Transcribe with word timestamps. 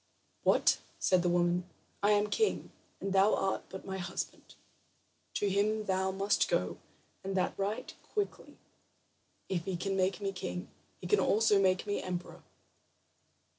"What?" 0.41 0.79
said 0.97 1.21
the 1.21 1.29
woman. 1.29 1.69
"I 2.01 2.09
am 2.13 2.25
king, 2.31 2.71
and 2.99 3.13
thou 3.13 3.35
art 3.35 3.65
but 3.69 3.85
my 3.85 3.99
husband. 3.99 4.55
To 5.35 5.47
him 5.47 5.85
thou 5.85 6.09
must 6.09 6.49
go, 6.49 6.79
and 7.23 7.37
that 7.37 7.53
right 7.55 7.93
quickly. 8.11 8.57
If 9.47 9.65
he 9.65 9.77
can 9.77 9.95
make 9.95 10.19
a 10.19 10.31
king, 10.31 10.71
he 10.99 11.05
can 11.05 11.19
also 11.19 11.61
make 11.61 11.85
an 11.85 11.91
emperor. 11.99 12.41